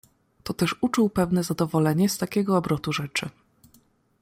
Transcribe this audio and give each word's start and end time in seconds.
"To 0.43 0.53
też 0.53 0.75
uczuł 0.81 1.09
pewne 1.09 1.43
zadowolenie 1.43 2.09
z 2.09 2.17
takiego 2.17 2.57
obrotu 2.57 2.93
rzeczy." 2.93 3.29